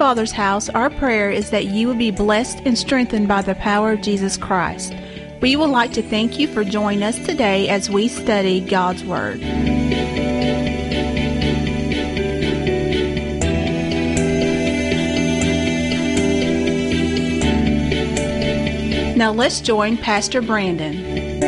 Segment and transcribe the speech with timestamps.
[0.00, 3.92] Father's house, our prayer is that you will be blessed and strengthened by the power
[3.92, 4.94] of Jesus Christ.
[5.42, 9.40] We would like to thank you for joining us today as we study God's Word.
[19.18, 21.42] Now let's join Pastor Brandon.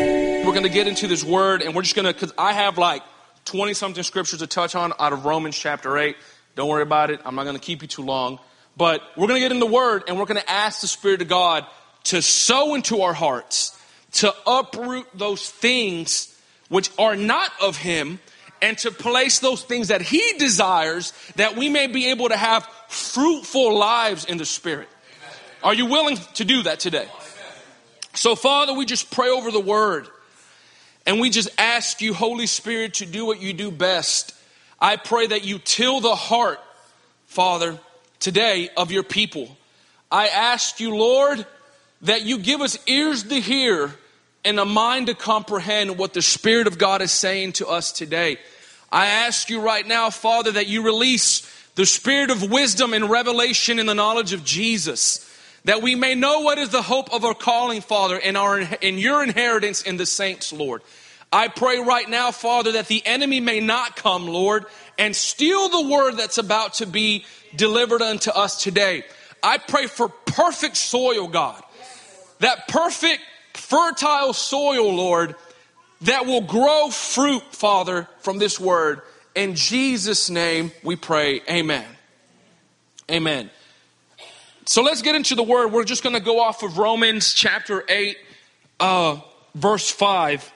[0.44, 2.76] We're going to get into this word, and we're just going to, because I have
[2.76, 3.02] like
[3.46, 6.16] 20 something scriptures to touch on out of Romans chapter 8.
[6.54, 7.20] Don't worry about it.
[7.24, 8.38] I'm not going to keep you too long.
[8.76, 11.22] But we're going to get in the word, and we're going to ask the Spirit
[11.22, 11.66] of God
[12.04, 13.78] to sow into our hearts,
[14.12, 16.28] to uproot those things
[16.68, 18.18] which are not of Him,
[18.62, 22.66] and to place those things that He desires that we may be able to have
[22.88, 24.88] fruitful lives in the Spirit.
[25.62, 27.08] Are you willing to do that today?
[28.14, 30.08] So, Father, we just pray over the word
[31.06, 34.34] and we just ask you, Holy Spirit, to do what you do best.
[34.82, 36.60] I pray that you till the heart,
[37.26, 37.78] Father,
[38.18, 39.56] today of your people.
[40.10, 41.46] I ask you, Lord,
[42.02, 43.94] that you give us ears to hear
[44.44, 48.38] and a mind to comprehend what the Spirit of God is saying to us today.
[48.90, 53.78] I ask you right now, Father, that you release the spirit of wisdom and revelation
[53.78, 55.28] in the knowledge of Jesus
[55.64, 58.98] that we may know what is the hope of our calling, Father, and our in
[58.98, 60.82] your inheritance in the saints, Lord.
[61.32, 64.66] I pray right now, Father, that the enemy may not come, Lord,
[64.98, 67.24] and steal the word that's about to be
[67.56, 69.04] delivered unto us today.
[69.42, 71.62] I pray for perfect soil, God.
[72.40, 73.22] That perfect,
[73.54, 75.34] fertile soil, Lord,
[76.02, 79.00] that will grow fruit, Father, from this word.
[79.34, 81.40] In Jesus' name we pray.
[81.48, 81.86] Amen.
[83.10, 83.50] Amen.
[84.66, 85.72] So let's get into the word.
[85.72, 88.16] We're just going to go off of Romans chapter 8,
[88.80, 89.20] uh,
[89.54, 90.52] verse 5.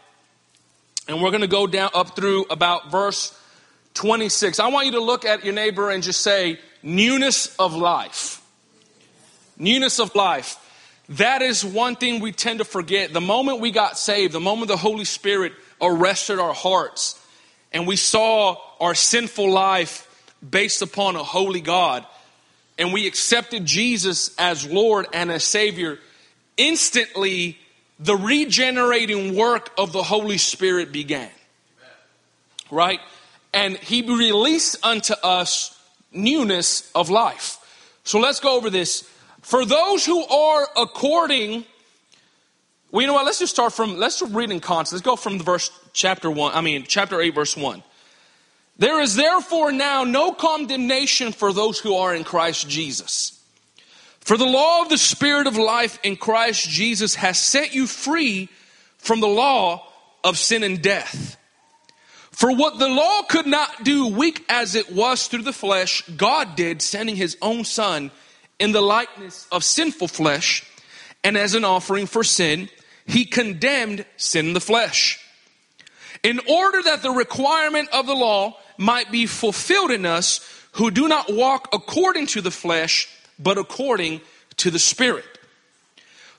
[1.09, 3.39] And we're going to go down up through about verse
[3.95, 4.59] 26.
[4.61, 8.43] I want you to look at your neighbor and just say, newness of life.
[9.59, 10.57] Newness of life.
[11.11, 13.13] That is one thing we tend to forget.
[13.13, 17.21] The moment we got saved, the moment the Holy Spirit arrested our hearts,
[17.73, 20.03] and we saw our sinful life
[20.49, 22.05] based upon a holy God
[22.79, 25.99] and we accepted Jesus as Lord and as Savior,
[26.57, 27.59] instantly
[27.99, 31.31] the regenerating work of the Holy Spirit began.
[32.71, 33.01] Right?
[33.55, 35.79] And He released unto us
[36.13, 37.59] newness of life.
[38.05, 39.09] So let's go over this.
[39.43, 41.65] For those who are according,
[42.91, 43.25] well, you know what?
[43.25, 44.93] Let's just start from, let's read in context.
[44.93, 47.83] Let's go from the verse chapter 1, I mean, chapter 8, verse 1.
[48.79, 53.36] There is therefore now no condemnation for those who are in Christ Jesus.
[54.27, 58.49] For the law of the Spirit of life in Christ Jesus has set you free
[58.99, 59.87] from the law
[60.25, 61.37] of sin and death.
[62.33, 66.57] For what the law could not do, weak as it was through the flesh, God
[66.57, 68.11] did, sending his own Son
[68.59, 70.69] in the likeness of sinful flesh,
[71.23, 72.69] and as an offering for sin,
[73.07, 75.25] he condemned sin in the flesh.
[76.25, 80.41] In order that the requirement of the law might be fulfilled in us
[80.73, 84.21] who do not walk according to the flesh, but according
[84.59, 85.25] to the Spirit.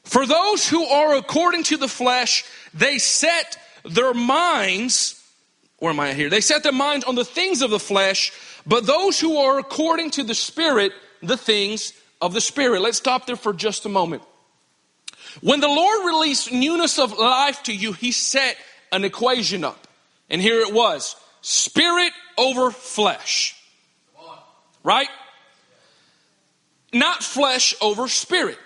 [0.04, 5.22] For those who are according to the flesh, they set their minds,
[5.80, 6.30] where am I here?
[6.30, 8.32] They set their minds on the things of the flesh,
[8.66, 12.82] but those who are according to the Spirit, the things of the Spirit.
[12.82, 14.24] Let's stop there for just a moment.
[15.42, 18.58] When the Lord released newness of life to you, He set
[18.92, 19.88] an equation up.
[20.30, 23.56] And here it was spirit over flesh.
[24.84, 25.08] Right?
[26.94, 28.58] Not flesh over spirit.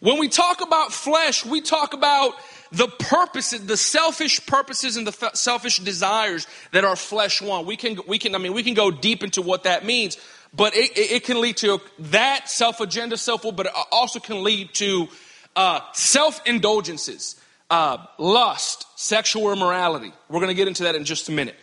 [0.00, 2.34] When we talk about flesh, we talk about
[2.72, 7.66] the purposes, the selfish purposes and the selfish desires that our flesh want.
[7.66, 10.16] We can, we can, I mean, we can go deep into what that means,
[10.54, 14.44] but it, it can lead to that self agenda, self will, but it also can
[14.44, 15.08] lead to
[15.56, 17.36] uh, self indulgences,
[17.68, 20.12] uh, lust, sexual immorality.
[20.28, 21.56] We're going to get into that in just a minute.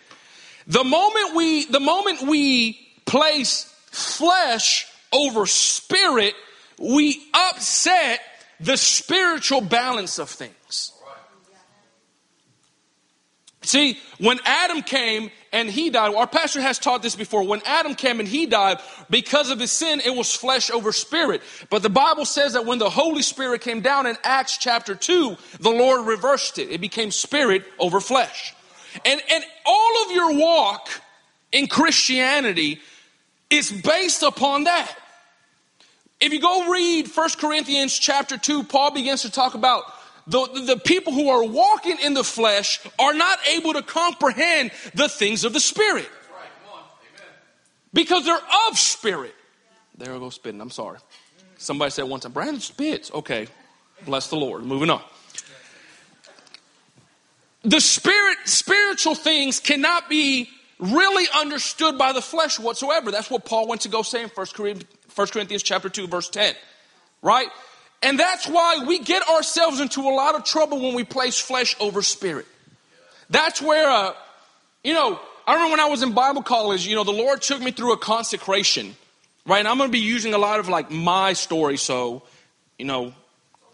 [0.68, 2.74] The moment we, the moment we
[3.06, 6.34] place flesh over spirit,
[6.80, 8.22] we upset
[8.60, 10.92] the spiritual balance of things.
[13.68, 17.44] See, when Adam came and he died, our pastor has taught this before.
[17.44, 18.78] When Adam came and he died,
[19.10, 21.42] because of his sin, it was flesh over spirit.
[21.70, 25.36] But the Bible says that when the Holy Spirit came down in Acts chapter 2,
[25.60, 26.72] the Lord reversed it.
[26.72, 28.54] It became spirit over flesh.
[29.04, 30.90] And, and all of your walk
[31.52, 32.80] in Christianity
[33.50, 34.96] is based upon that.
[36.20, 39.84] If you go read 1 Corinthians chapter 2, Paul begins to talk about
[40.26, 45.08] the, the people who are walking in the flesh are not able to comprehend the
[45.08, 46.10] things of the Spirit.
[47.94, 48.40] Because they're
[48.70, 49.34] of spirit.
[49.98, 50.62] There I go spitting.
[50.62, 51.00] I'm sorry.
[51.58, 53.12] Somebody said time, Brandon spits.
[53.12, 53.48] Okay.
[54.06, 54.64] Bless the Lord.
[54.64, 55.02] Moving on.
[57.64, 60.50] The spirit, spiritual things cannot be
[60.80, 63.12] really understood by the flesh whatsoever.
[63.12, 64.48] That's what Paul went to go say in 1
[65.28, 66.56] Corinthians chapter 2, verse 10.
[67.22, 67.48] Right?
[68.04, 71.76] And that's why we get ourselves into a lot of trouble when we place flesh
[71.80, 72.46] over spirit.
[73.30, 74.14] That's where, uh,
[74.84, 77.62] you know, I remember when I was in Bible college, you know, the Lord took
[77.62, 78.96] me through a consecration,
[79.46, 79.60] right?
[79.60, 82.24] And I'm going to be using a lot of like my story, so,
[82.78, 83.14] you know,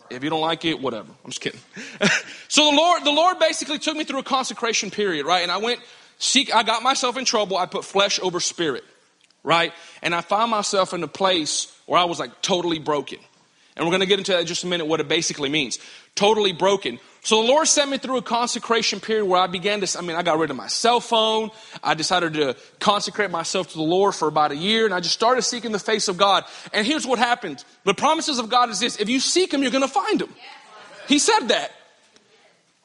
[0.09, 1.09] if you don't like it, whatever.
[1.23, 1.59] I'm just kidding.
[2.47, 5.43] so the Lord, the Lord basically took me through a consecration period, right?
[5.43, 5.79] And I went
[6.23, 7.57] seek, I got myself in trouble.
[7.57, 8.83] I put flesh over spirit,
[9.43, 9.73] right?
[10.01, 13.19] And I found myself in a place where I was like totally broken.
[13.75, 15.79] And we're going to get into that in just a minute, what it basically means.
[16.13, 16.99] Totally broken.
[17.21, 20.15] So the Lord sent me through a consecration period where I began to, I mean,
[20.15, 21.49] I got rid of my cell phone.
[21.83, 25.15] I decided to consecrate myself to the Lord for about a year, and I just
[25.15, 26.43] started seeking the face of God.
[26.71, 27.63] And here's what happened.
[27.83, 30.33] The promises of God is this if you seek Him, you're going to find Him.
[31.07, 31.71] He said that.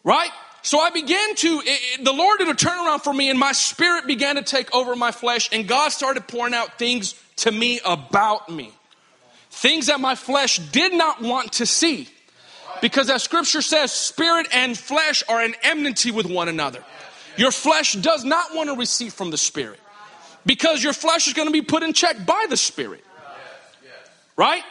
[0.05, 0.31] Right?
[0.63, 3.53] So I began to, it, it, the Lord did a turnaround for me, and my
[3.53, 7.81] spirit began to take over my flesh, and God started pouring out things to me
[7.85, 8.73] about me.
[9.51, 12.09] Things that my flesh did not want to see.
[12.81, 16.85] Because as scripture says, spirit and flesh are in enmity with one another.
[17.37, 19.81] Your flesh does not want to receive from the spirit.
[20.45, 23.05] Because your flesh is going to be put in check by the spirit.
[24.37, 24.63] Right?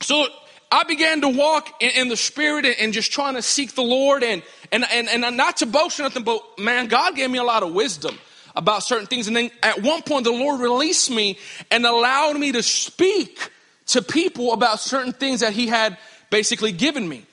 [0.00, 0.26] So
[0.70, 3.82] I began to walk in, in the spirit and, and, just trying to seek the
[3.82, 4.42] Lord and,
[4.82, 7.62] and, and, and not to boast or nothing, but man, God gave me a lot
[7.62, 8.18] of wisdom
[8.56, 9.28] about certain things.
[9.28, 11.38] And then at one point, the Lord released me
[11.70, 13.50] and allowed me to speak
[13.86, 15.96] to people about certain things that He had
[16.30, 17.24] basically given me.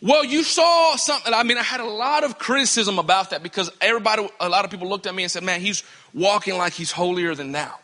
[0.00, 1.34] Well, you saw something.
[1.34, 4.70] I mean, I had a lot of criticism about that because everybody, a lot of
[4.70, 5.82] people looked at me and said, man, he's
[6.14, 7.74] walking like he's holier than thou.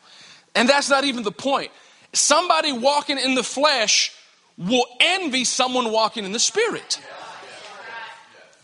[0.55, 1.73] And that's not even the point.
[2.13, 4.13] Somebody walking in the flesh
[4.57, 7.01] will envy someone walking in the spirit.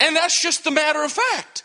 [0.00, 1.64] And that's just the matter of fact.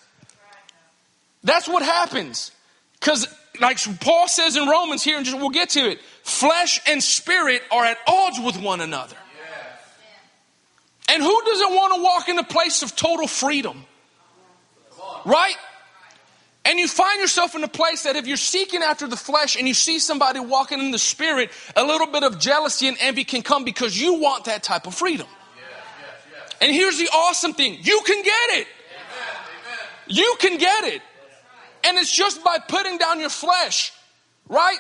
[1.44, 2.52] That's what happens.
[3.00, 3.28] Because,
[3.62, 7.62] like Paul says in Romans here, and just we'll get to it, flesh and spirit
[7.72, 9.16] are at odds with one another.
[11.08, 13.86] And who doesn't want to walk in a place of total freedom?
[15.24, 15.56] Right?
[16.66, 19.68] And you find yourself in a place that if you're seeking after the flesh and
[19.68, 23.44] you see somebody walking in the spirit, a little bit of jealousy and envy can
[23.44, 25.28] come because you want that type of freedom.
[26.62, 28.68] And here's the awesome thing you can get it.
[30.08, 31.02] You can get it.
[31.84, 33.92] And it's just by putting down your flesh,
[34.50, 34.78] right?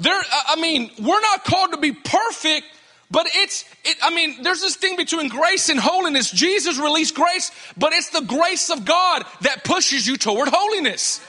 [0.00, 2.66] There, I mean, we're not called to be perfect,
[3.10, 6.30] but it's, it, I mean, there's this thing between grace and holiness.
[6.30, 11.20] Jesus released grace, but it's the grace of God that pushes you toward holiness.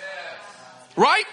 [0.96, 1.25] Right?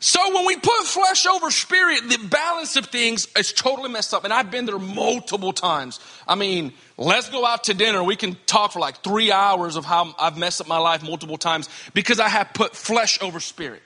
[0.00, 4.22] So when we put flesh over spirit, the balance of things is totally messed up.
[4.22, 5.98] And I've been there multiple times.
[6.26, 8.04] I mean, let's go out to dinner.
[8.04, 11.36] We can talk for like three hours of how I've messed up my life multiple
[11.36, 13.82] times because I have put flesh over spirit.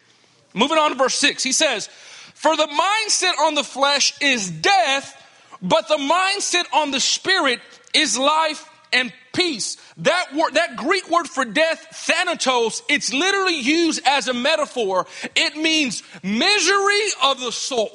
[0.52, 1.88] Moving on to verse six, he says,
[2.34, 5.18] for the mindset on the flesh is death,
[5.62, 7.60] but the mindset on the spirit
[7.94, 9.78] is life and peace.
[9.98, 15.06] That word, that Greek word for death, thanatos, it's literally used as a metaphor.
[15.36, 17.90] It means misery of the soul.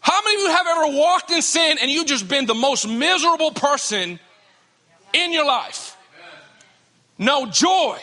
[0.00, 2.86] How many of you have ever walked in sin and you've just been the most
[2.86, 4.18] miserable person
[5.12, 5.96] in your life?
[7.18, 7.98] No joy,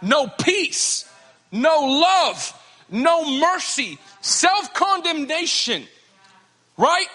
[0.00, 1.10] no peace,
[1.52, 2.54] no love,
[2.90, 5.86] no mercy, self condemnation,
[6.76, 7.06] right?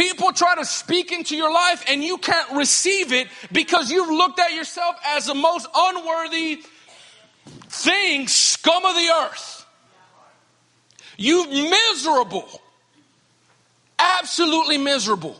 [0.00, 4.40] People try to speak into your life and you can't receive it because you've looked
[4.40, 6.62] at yourself as the most unworthy
[7.68, 9.66] thing, scum of the earth.
[11.18, 12.48] You miserable,
[13.98, 15.38] absolutely miserable.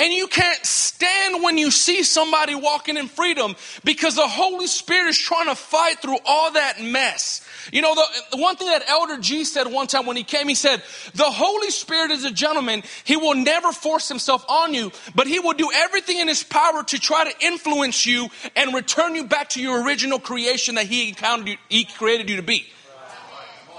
[0.00, 3.54] And you can't stand when you see somebody walking in freedom
[3.84, 7.46] because the Holy Spirit is trying to fight through all that mess.
[7.70, 10.48] You know, the, the, one thing that Elder G said one time when he came,
[10.48, 10.82] he said,
[11.14, 12.82] The Holy Spirit is a gentleman.
[13.04, 16.82] He will never force himself on you, but he will do everything in his power
[16.82, 21.08] to try to influence you and return you back to your original creation that he
[21.10, 22.66] you, he created you to be.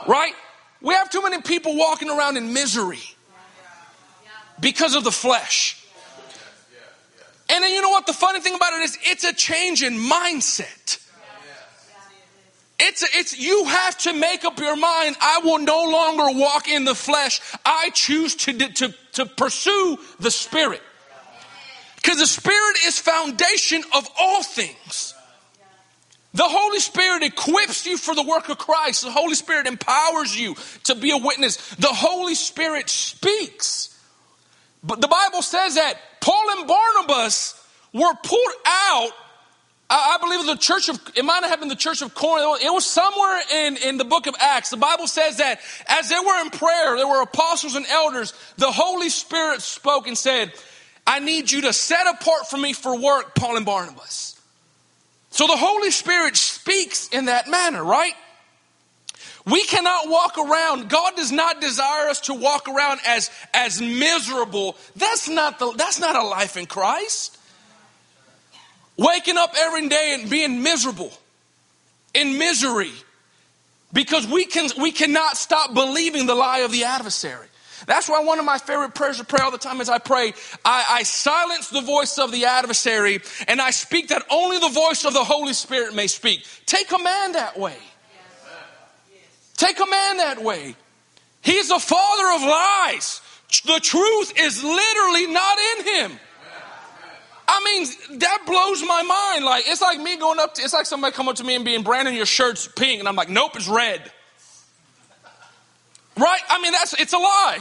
[0.07, 0.33] Right?
[0.81, 3.01] We have too many people walking around in misery
[4.59, 5.80] because of the flesh.
[7.51, 8.07] And then you know what?
[8.07, 10.99] The funny thing about it is, it's a change in mindset.
[12.79, 15.17] It's, it's, you have to make up your mind.
[15.21, 17.41] I will no longer walk in the flesh.
[17.65, 20.81] I choose to, to, to pursue the spirit.
[21.97, 25.13] Because the spirit is foundation of all things.
[26.33, 29.03] The Holy Spirit equips you for the work of Christ.
[29.03, 30.55] The Holy Spirit empowers you
[30.85, 31.57] to be a witness.
[31.75, 34.00] The Holy Spirit speaks.
[34.83, 37.55] But the Bible says that Paul and Barnabas
[37.93, 39.11] were pulled out.
[39.93, 42.63] I, believe the church of, it might have been the church of Corinth.
[42.63, 44.69] It was somewhere in, in the book of Acts.
[44.69, 48.33] The Bible says that as they were in prayer, there were apostles and elders.
[48.57, 50.53] The Holy Spirit spoke and said,
[51.05, 54.39] I need you to set apart for me for work, Paul and Barnabas.
[55.29, 58.13] So the Holy Spirit speaks in that manner, right?
[59.45, 60.89] We cannot walk around.
[60.89, 64.75] God does not desire us to walk around as, as miserable.
[64.95, 67.37] That's not, the, that's not a life in Christ.
[68.97, 71.11] Waking up every day and being miserable,
[72.13, 72.91] in misery,
[73.93, 77.47] because we, can, we cannot stop believing the lie of the adversary.
[77.87, 80.33] That's why one of my favorite prayers to pray all the time as I pray,
[80.63, 85.03] I, I silence the voice of the adversary and I speak that only the voice
[85.03, 86.45] of the Holy Spirit may speak.
[86.67, 87.75] Take command that way.
[89.61, 90.75] Take a man that way.
[91.43, 93.21] He's the father of lies.
[93.67, 96.19] The truth is literally not in him.
[97.47, 99.45] I mean, that blows my mind.
[99.45, 101.63] Like, it's like me going up to, it's like somebody come up to me and
[101.63, 102.97] being, Brandon, your shirt's pink.
[102.97, 104.01] And I'm like, nope, it's red.
[106.17, 106.41] Right?
[106.49, 107.59] I mean, that's, it's a lie.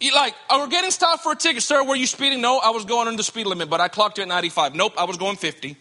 [0.00, 1.62] You like, we're getting stopped for a ticket.
[1.62, 2.42] Sir, were you speeding?
[2.42, 4.74] No, I was going under the speed limit, but I clocked you at 95.
[4.74, 5.78] Nope, I was going 50.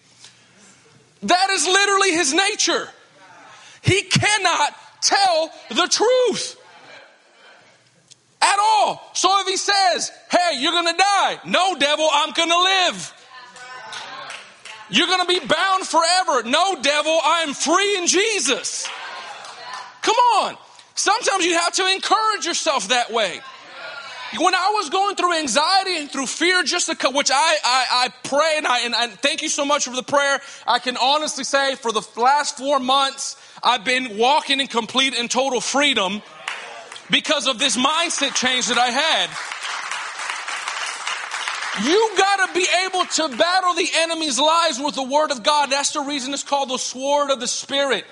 [1.23, 2.87] That is literally his nature.
[3.81, 6.55] He cannot tell the truth
[8.41, 9.09] at all.
[9.13, 13.13] So if he says, hey, you're going to die, no, devil, I'm going to live.
[14.89, 16.43] You're going to be bound forever.
[16.43, 18.89] No, devil, I'm free in Jesus.
[20.01, 20.57] Come on.
[20.95, 23.39] Sometimes you have to encourage yourself that way.
[24.37, 28.09] When I was going through anxiety and through fear, just to, which I, I, I
[28.27, 30.39] pray and I, and, and thank you so much for the prayer.
[30.67, 35.29] I can honestly say for the last four months, I've been walking in complete and
[35.29, 36.21] total freedom
[37.09, 39.29] because of this mindset change that I had.
[41.83, 45.71] You gotta be able to battle the enemy's lies with the word of God.
[45.71, 48.05] That's the reason it's called the sword of the spirit.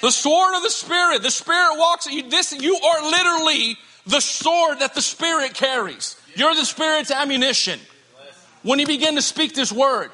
[0.00, 1.22] The sword of the spirit.
[1.22, 2.28] The spirit walks you.
[2.28, 6.16] This, you are literally the sword that the spirit carries.
[6.34, 7.78] You're the spirit's ammunition
[8.62, 10.10] when you begin to speak this word.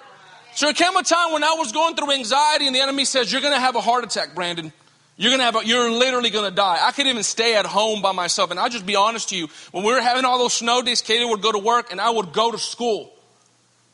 [0.54, 3.30] So there came a time when I was going through anxiety and the enemy says,
[3.32, 4.72] you're going to have a heart attack, Brandon.
[5.16, 6.78] You're to have, a, you're literally going to die.
[6.80, 8.50] I could even stay at home by myself.
[8.50, 9.48] And I'll just be honest to you.
[9.70, 12.08] When we were having all those snow days, Katie would go to work and I
[12.08, 13.12] would go to school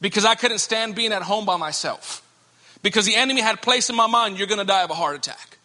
[0.00, 2.22] because I couldn't stand being at home by myself.
[2.82, 5.16] Because the enemy had placed in my mind, you're going to die of a heart
[5.16, 5.58] attack.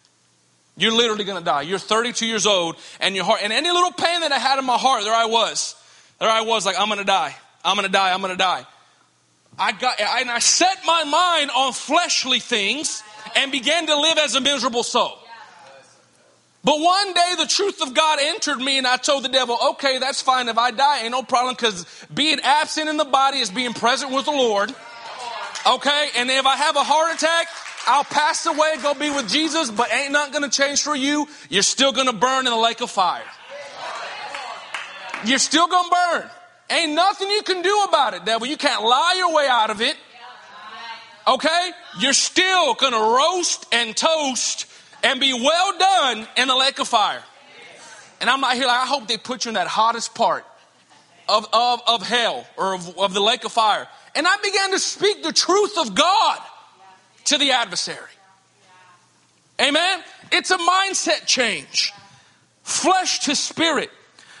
[0.76, 1.62] You're literally going to die.
[1.62, 4.64] You're 32 years old and your heart, and any little pain that I had in
[4.64, 5.76] my heart, there I was.
[6.18, 7.36] There I was like, I'm going to die.
[7.64, 8.12] I'm going to die.
[8.12, 8.66] I'm going to die.
[9.58, 13.02] I got, and I set my mind on fleshly things
[13.36, 15.18] and began to live as a miserable soul.
[16.64, 19.98] But one day the truth of God entered me and I told the devil, okay,
[19.98, 20.48] that's fine.
[20.48, 24.12] If I die, ain't no problem because being absent in the body is being present
[24.12, 24.72] with the Lord.
[25.66, 26.08] Okay.
[26.16, 27.48] And if I have a heart attack,
[27.86, 31.26] I'll pass away, go be with Jesus, but ain't not going to change for you.
[31.50, 33.24] You're still going to burn in the lake of fire.
[35.24, 36.30] You're still going to burn.
[36.72, 38.46] Ain't nothing you can do about it, devil.
[38.46, 39.94] You can't lie your way out of it.
[41.26, 41.70] Okay?
[42.00, 44.66] You're still going to roast and toast
[45.04, 47.22] and be well done in the lake of fire.
[48.22, 50.46] And I'm not here like, I hope they put you in that hottest part
[51.28, 53.86] of, of, of hell or of, of the lake of fire.
[54.14, 56.38] And I began to speak the truth of God
[57.26, 57.98] to the adversary.
[59.60, 60.00] Amen?
[60.30, 61.92] It's a mindset change.
[62.62, 63.90] Flesh to spirit.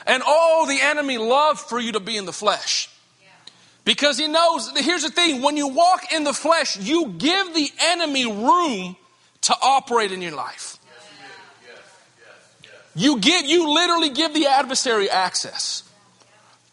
[0.06, 2.88] And all the enemy loves for you to be in the flesh.
[3.84, 7.70] Because he knows, here's the thing when you walk in the flesh, you give the
[7.80, 8.96] enemy room
[9.42, 10.78] to operate in your life.
[12.94, 15.82] You give, you literally give the adversary access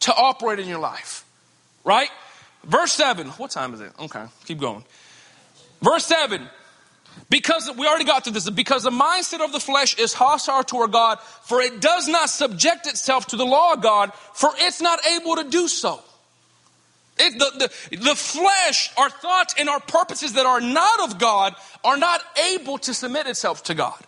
[0.01, 1.25] to operate in your life.
[1.83, 2.09] Right?
[2.63, 3.27] Verse 7.
[3.29, 3.91] What time is it?
[3.99, 4.83] Okay, keep going.
[5.81, 6.47] Verse 7.
[7.29, 10.91] Because we already got through this, because the mindset of the flesh is hostile toward
[10.91, 14.99] God, for it does not subject itself to the law of God, for it's not
[15.05, 16.01] able to do so.
[17.19, 21.53] It, the, the, the flesh, our thoughts and our purposes that are not of God
[21.83, 22.21] are not
[22.53, 23.99] able to submit itself to God.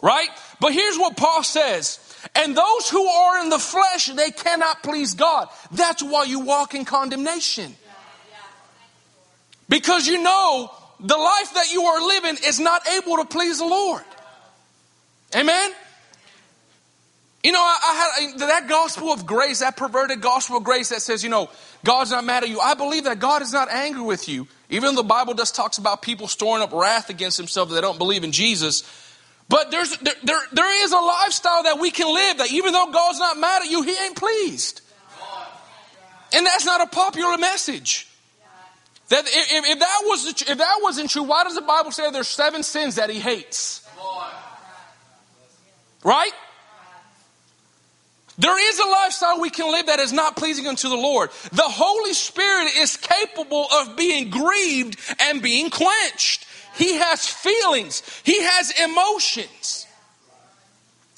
[0.00, 0.28] Right?
[0.60, 1.98] But here's what Paul says.
[2.34, 5.48] And those who are in the flesh, they cannot please God.
[5.72, 7.74] That's why you walk in condemnation.
[9.68, 10.70] Because you know
[11.02, 14.04] the life that you are living is not able to please the Lord.
[15.34, 15.72] Amen?
[17.42, 21.00] You know, I, I had that gospel of grace, that perverted gospel of grace that
[21.00, 21.48] says, you know,
[21.84, 22.60] God's not mad at you.
[22.60, 24.46] I believe that God is not angry with you.
[24.68, 27.98] Even though the Bible does talks about people storing up wrath against themselves that don't
[27.98, 28.82] believe in Jesus.
[29.48, 32.90] But there's, there, there, there is a lifestyle that we can live that even though
[32.92, 34.82] God's not mad at you, He ain't pleased.
[36.32, 38.06] And that's not a popular message.
[39.10, 42.28] That if, if that was if that wasn't true, why does the Bible say there's
[42.28, 43.86] seven sins that He hates?
[46.02, 46.32] Right?
[48.38, 51.30] There is a lifestyle we can live that is not pleasing unto the Lord.
[51.52, 56.46] The Holy Spirit is capable of being grieved and being quenched.
[56.76, 59.86] He has feelings, He has emotions.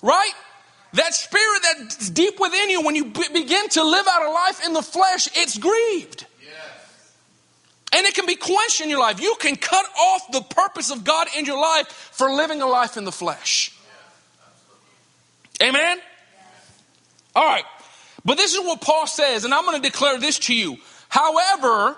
[0.02, 0.32] Right?
[0.94, 4.72] That spirit that's deep within you, when you begin to live out a life in
[4.72, 6.26] the flesh, it's grieved.
[7.94, 9.20] And it can be quenched in your life.
[9.20, 12.96] You can cut off the purpose of God in your life for living a life
[12.96, 13.76] in the flesh.
[15.62, 15.98] Amen?
[17.34, 17.64] All right.
[18.24, 20.76] But this is what Paul says, and I'm going to declare this to you.
[21.08, 21.96] However,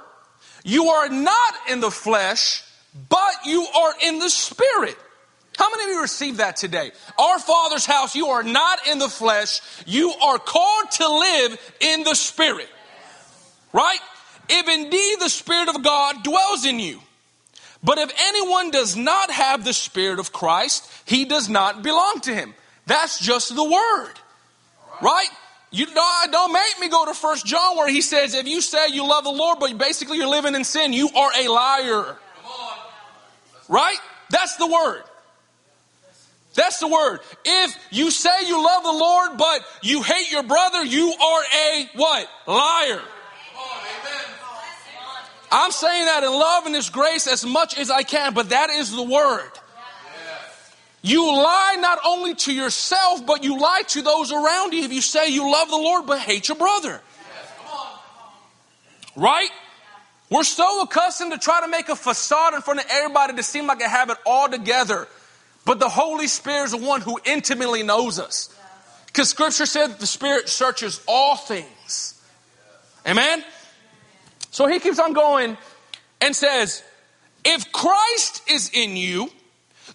[0.64, 2.64] you are not in the flesh,
[3.08, 4.96] but you are in the spirit.
[5.56, 6.90] How many of you received that today?
[7.18, 12.02] Our Father's house, you are not in the flesh, you are called to live in
[12.02, 12.68] the spirit.
[13.72, 13.98] Right?
[14.48, 17.00] If indeed the Spirit of God dwells in you.
[17.82, 22.34] But if anyone does not have the Spirit of Christ, he does not belong to
[22.34, 22.54] him.
[22.86, 24.12] That's just the word.
[25.02, 25.28] Right?
[25.70, 28.88] You don't, don't make me go to First John where he says, if you say
[28.88, 32.16] you love the Lord, but basically you're living in sin, you are a liar.
[33.68, 33.98] Right?
[34.30, 35.02] That's the word.
[36.54, 37.20] That's the word.
[37.44, 41.90] If you say you love the Lord, but you hate your brother, you are a
[41.96, 42.28] what?
[42.46, 43.02] Liar.
[45.56, 48.70] I'm saying that in love and His grace as much as I can, but that
[48.70, 49.52] is the word.
[51.00, 55.00] You lie not only to yourself, but you lie to those around you if you
[55.00, 57.00] say you love the Lord but hate your brother.
[59.14, 59.50] Right?
[60.28, 63.68] We're so accustomed to try to make a facade in front of everybody to seem
[63.68, 65.06] like I have it all together.
[65.64, 68.52] But the Holy Spirit is the one who intimately knows us.
[69.06, 72.20] Because Scripture said that the Spirit searches all things.
[73.06, 73.44] Amen?
[74.54, 75.56] So he keeps on going
[76.20, 76.82] and says,
[77.44, 79.30] If Christ is in you,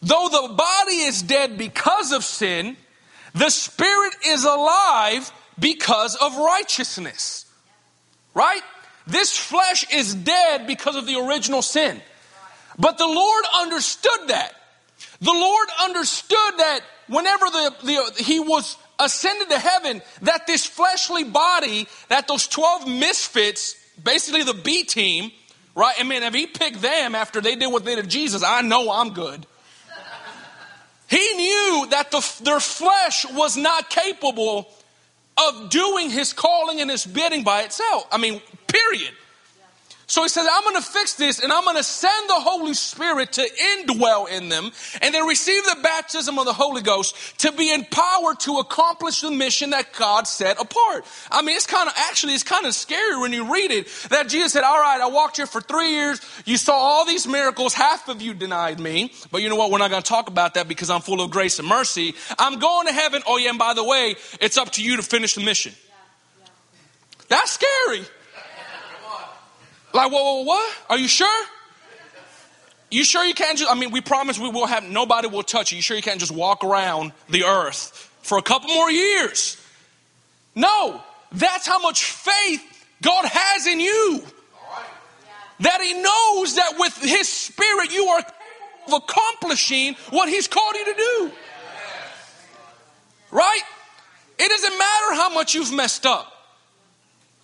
[0.02, 2.78] Though the body is dead because of sin,
[3.34, 7.46] the spirit is alive because of righteousness.
[8.34, 8.62] Right?
[9.08, 12.02] This flesh is dead because of the original sin.
[12.78, 14.54] But the Lord understood that.
[15.20, 21.26] The Lord understood that whenever the, the, he was ascended to heaven, that this fleshly
[21.26, 25.32] body, that those 12 misfits, basically the B team,
[25.76, 25.96] right?
[26.00, 28.62] I mean, if he picked them after they did what they did to Jesus, I
[28.62, 29.46] know I'm good.
[31.10, 34.72] He knew that the, their flesh was not capable
[35.38, 38.06] of doing his calling and his bidding by itself.
[38.12, 39.12] I mean, period.
[40.10, 42.74] So he says, I'm going to fix this and I'm going to send the Holy
[42.74, 44.72] Spirit to indwell in them
[45.04, 49.30] and they receive the baptism of the Holy Ghost to be empowered to accomplish the
[49.30, 51.06] mission that God set apart.
[51.30, 54.28] I mean, it's kind of, actually, it's kind of scary when you read it that
[54.30, 56.20] Jesus said, all right, I walked here for three years.
[56.44, 57.76] You saw all these miracles.
[57.76, 59.14] Half of you denied me.
[59.32, 59.70] But you know what?
[59.70, 62.16] We're not going to talk about that because I'm full of grace and mercy.
[62.40, 63.22] I'm going to heaven.
[63.28, 63.52] Oh yeah.
[63.52, 65.74] And by the way, it's up to you to finish the mission.
[67.28, 68.06] That's scary.
[69.94, 70.78] Like, whoa, whoa, what?
[70.90, 71.46] Are you sure?
[72.92, 75.72] You sure you can't just, I mean, we promise we will have, nobody will touch
[75.72, 75.78] you.
[75.78, 79.58] You sure you can't just walk around the earth for a couple more years?
[80.56, 82.64] No, that's how much faith
[83.02, 84.24] God has in you.
[85.62, 88.24] That He knows that with His Spirit you are
[88.88, 91.32] of accomplishing what He's called you to do.
[93.32, 93.62] Right?
[94.40, 96.32] It doesn't matter how much you've messed up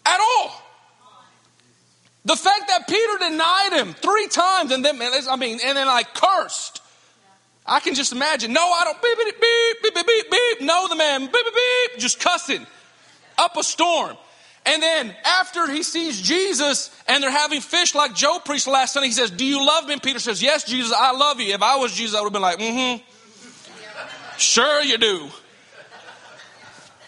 [0.06, 0.65] at all.
[2.26, 6.14] The fact that Peter denied him three times and then, I mean, and then like
[6.14, 6.82] cursed.
[7.66, 8.54] I can just imagine.
[8.54, 9.02] No, I don't.
[9.02, 10.62] Beep, beep, beep, beep, beep, beep.
[10.62, 12.66] No, the man, beep, beep, beep, just cussing
[13.38, 14.18] up a storm.
[14.68, 19.08] And then after he sees Jesus and they're having fish like Joe preached last Sunday,
[19.08, 19.94] he says, Do you love me?
[19.94, 21.54] And Peter says, Yes, Jesus, I love you.
[21.54, 23.04] If I was Jesus, I would have been like, Mm hmm.
[24.38, 25.30] Sure, you do.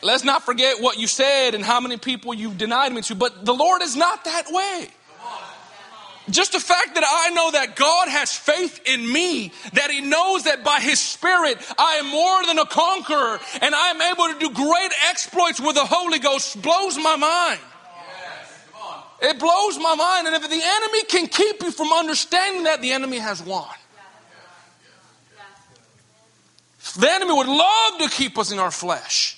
[0.04, 3.16] Let's not forget what you said and how many people you've denied me to.
[3.16, 4.90] But the Lord is not that way.
[6.30, 10.44] Just the fact that I know that God has faith in me, that He knows
[10.44, 14.40] that by His Spirit I am more than a conqueror and I am able to
[14.40, 17.60] do great exploits with the Holy Ghost blows my mind.
[19.22, 20.28] It blows my mind.
[20.28, 23.68] And if the enemy can keep you from understanding that, the enemy has won.
[27.00, 29.37] The enemy would love to keep us in our flesh.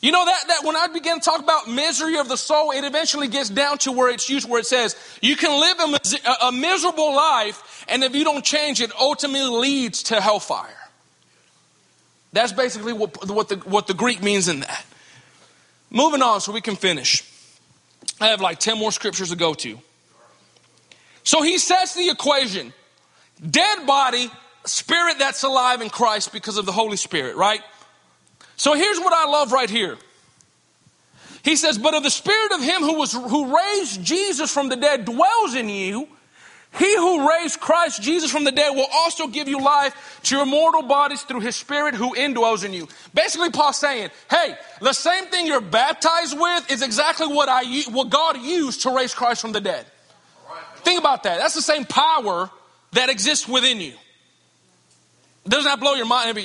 [0.00, 2.84] You know that, that when I begin to talk about misery of the soul, it
[2.84, 6.52] eventually gets down to where it's used, where it says you can live a, a
[6.52, 10.68] miserable life, and if you don't change, it ultimately leads to hellfire.
[12.32, 14.86] That's basically what, what, the, what the Greek means in that.
[15.90, 17.24] Moving on so we can finish.
[18.20, 19.78] I have like 10 more scriptures to go to.
[21.24, 22.72] So he sets the equation
[23.50, 24.30] dead body,
[24.64, 27.62] spirit that's alive in Christ because of the Holy Spirit, right?
[28.58, 29.96] So here's what I love right here.
[31.44, 34.76] He says, But if the spirit of him who was who raised Jesus from the
[34.76, 36.08] dead dwells in you,
[36.76, 40.44] he who raised Christ Jesus from the dead will also give you life to your
[40.44, 42.88] mortal bodies through his spirit who indwells in you.
[43.14, 48.10] Basically, Paul's saying, hey, the same thing you're baptized with is exactly what I what
[48.10, 49.86] God used to raise Christ from the dead.
[50.78, 51.38] Think about that.
[51.38, 52.50] That's the same power
[52.92, 53.94] that exists within you.
[55.46, 56.36] Doesn't that blow your mind?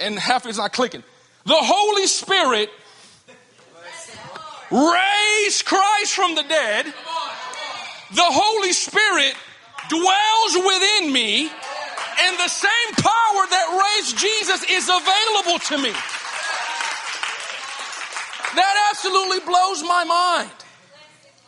[0.00, 1.02] And half is not clicking.
[1.44, 2.70] The Holy Spirit
[4.70, 6.86] raised Christ from the dead.
[6.86, 9.34] The Holy Spirit
[9.88, 15.92] dwells within me, and the same power that raised Jesus is available to me.
[18.54, 20.50] That absolutely blows my mind.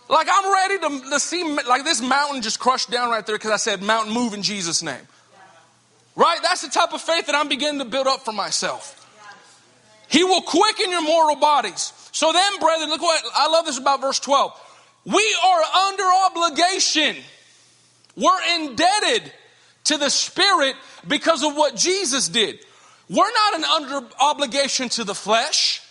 [0.09, 3.53] Like I'm ready to, to see like this mountain just crushed down right there because
[3.53, 5.07] I said mountain move in Jesus' name.
[6.17, 6.39] Right?
[6.43, 8.97] That's the type of faith that I'm beginning to build up for myself.
[10.09, 11.93] He will quicken your mortal bodies.
[12.13, 14.53] So then, brethren, look what I love this about verse 12.
[15.07, 17.17] We are under obligation.
[18.17, 19.33] We're indebted
[19.85, 22.59] to the Spirit because of what Jesus did.
[23.09, 25.83] We're not an under obligation to the flesh.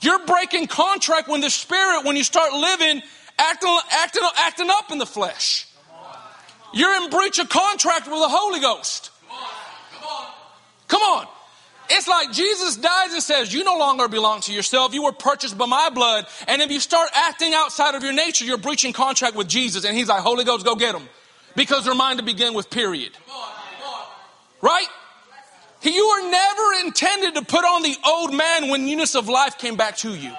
[0.00, 3.02] You're breaking contract when the Spirit, when you start living,
[3.38, 5.68] acting, acting, acting up in the flesh.
[6.74, 9.11] You're in breach of contract with the Holy Ghost.
[10.92, 11.26] Come on.
[11.88, 14.92] It's like Jesus dies and says, You no longer belong to yourself.
[14.92, 16.26] You were purchased by my blood.
[16.46, 19.86] And if you start acting outside of your nature, you're breaching contract with Jesus.
[19.86, 21.08] And he's like, Holy Ghost, go get them.
[21.56, 23.12] Because they're mine to begin with, period.
[24.60, 24.86] Right?
[25.80, 29.76] You were never intended to put on the old man when newness of life came
[29.76, 30.32] back to you.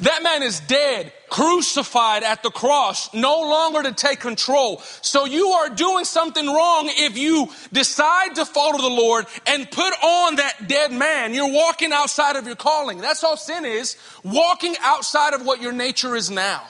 [0.00, 4.82] That man is dead, crucified at the cross, no longer to take control.
[5.00, 9.94] So you are doing something wrong if you decide to follow the Lord and put
[10.02, 11.32] on that dead man.
[11.32, 13.00] You're walking outside of your calling.
[13.00, 16.62] That's all sin is, walking outside of what your nature is now.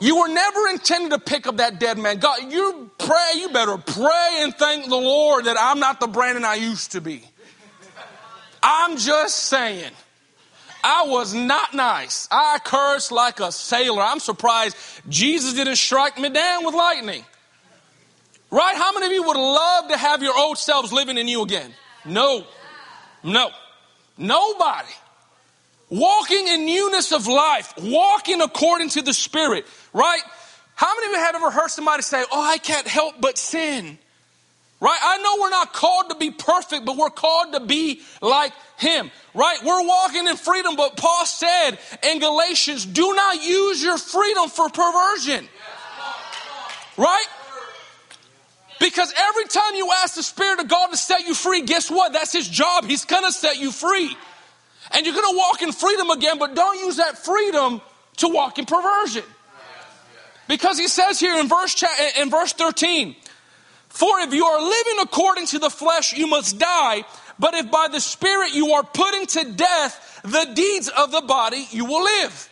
[0.00, 2.20] You were never intended to pick up that dead man.
[2.20, 6.44] God, you pray, you better pray and thank the Lord that I'm not the Brandon
[6.44, 7.22] I used to be.
[8.62, 9.90] I'm just saying.
[10.82, 12.28] I was not nice.
[12.30, 14.02] I cursed like a sailor.
[14.02, 14.76] I'm surprised
[15.08, 17.24] Jesus didn't strike me down with lightning.
[18.50, 18.76] Right?
[18.76, 21.72] How many of you would love to have your old selves living in you again?
[22.04, 22.44] No.
[23.22, 23.50] No.
[24.18, 24.88] Nobody.
[25.88, 30.22] Walking in newness of life, walking according to the Spirit, right?
[30.74, 33.98] How many of you have ever heard somebody say, Oh, I can't help but sin?
[34.80, 34.98] Right?
[35.02, 39.10] I know we're not called to be perfect, but we're called to be like Him.
[39.34, 39.58] Right?
[39.64, 44.68] We're walking in freedom, but Paul said in Galatians, do not use your freedom for
[44.68, 45.48] perversion.
[46.96, 47.26] Right?
[48.80, 52.14] Because every time you ask the Spirit of God to set you free, guess what?
[52.14, 52.86] That's His job.
[52.86, 54.16] He's gonna set you free.
[54.92, 57.82] And you're gonna walk in freedom again, but don't use that freedom
[58.16, 59.24] to walk in perversion.
[60.48, 61.80] Because he says here in verse,
[62.18, 63.14] in verse 13,
[63.88, 67.04] for if you are living according to the flesh, you must die.
[67.40, 71.66] But if by the Spirit you are putting to death the deeds of the body,
[71.70, 72.48] you will live.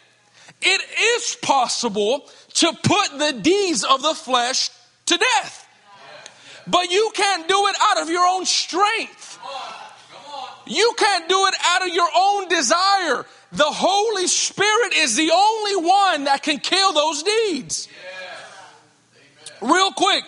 [0.63, 0.81] It
[1.21, 2.25] is possible
[2.55, 4.71] to put the deeds of the flesh
[5.07, 5.67] to death.
[6.67, 9.39] But you can't do it out of your own strength.
[10.67, 13.27] You can't do it out of your own desire.
[13.53, 17.89] The Holy Spirit is the only one that can kill those deeds.
[19.61, 20.25] Real quick,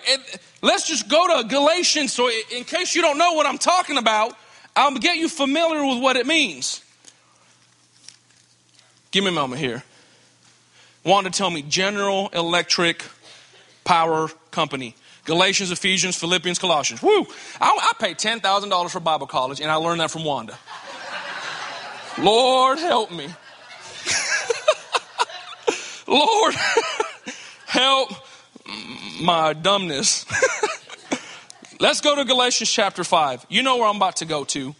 [0.62, 2.12] Let's just go to Galatians.
[2.12, 4.37] So, in case you don't know what I'm talking about,
[4.76, 6.83] I'll get you familiar with what it means.
[9.11, 9.83] Give me a moment here.
[11.04, 13.04] Wanted to tell me General Electric
[13.85, 14.94] Power Company.
[15.24, 17.02] Galatians, Ephesians, Philippians, Colossians.
[17.02, 17.26] Woo!
[17.61, 20.59] I, I paid $10,000 for Bible college, and I learned that from Wanda.
[22.18, 23.26] Lord, help me.
[26.06, 26.54] Lord,
[27.66, 28.11] help
[29.20, 30.24] my dumbness.
[31.80, 33.46] Let's go to Galatians chapter 5.
[33.48, 34.74] You know where I'm about to go to.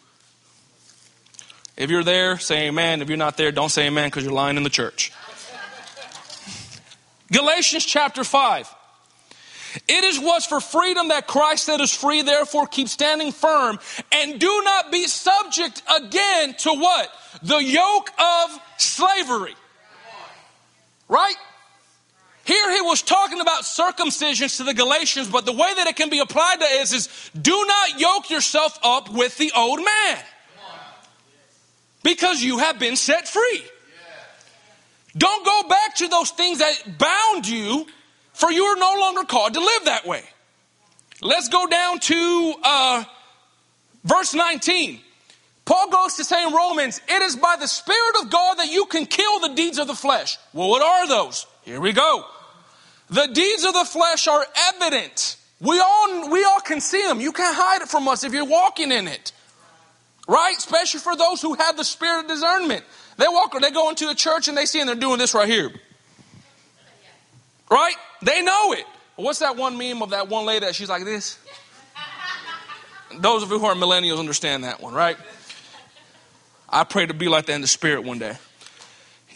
[1.75, 3.01] If you're there, say amen.
[3.01, 5.11] If you're not there, don't say amen because you're lying in the church.
[7.33, 8.75] Galatians chapter 5.
[9.89, 13.79] It is was for freedom that Christ set us free, therefore keep standing firm
[14.13, 17.11] and do not be subject again to what?
[17.43, 19.55] The yoke of slavery.
[21.09, 21.37] Right?
[22.45, 26.09] Here he was talking about circumcisions to the Galatians, but the way that it can
[26.09, 30.19] be applied to is, is do not yoke yourself up with the old man.
[32.03, 33.63] Because you have been set free.
[35.17, 37.87] Don't go back to those things that bound you,
[38.33, 40.23] for you are no longer called to live that way.
[41.21, 43.05] Let's go down to uh,
[44.05, 45.01] verse 19.
[45.67, 48.87] Paul goes to say in Romans, it is by the Spirit of God that you
[48.87, 50.39] can kill the deeds of the flesh.
[50.53, 51.47] Well, what are those?
[51.63, 52.25] Here we go.
[53.11, 54.45] The deeds of the flesh are
[54.75, 55.37] evident.
[55.61, 57.21] We all, we all can see them.
[57.21, 59.33] You can't hide it from us if you're walking in it.
[60.29, 60.55] Right?
[60.57, 62.85] Especially for those who have the spirit of discernment.
[63.17, 65.35] They walk, or they go into the church and they see and they're doing this
[65.35, 65.71] right here.
[67.71, 67.95] Right?
[68.23, 68.85] They know it.
[69.17, 71.39] What's that one meme of that one lady that she's like this?
[73.19, 75.17] Those of you who are millennials understand that one, right?
[76.69, 78.37] I pray to be like that in the spirit one day.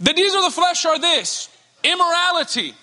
[0.01, 1.49] The deeds of the flesh are this
[1.85, 2.75] immorality,